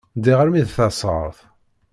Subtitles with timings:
[0.17, 1.39] Ddiɣ armi d tasɣert.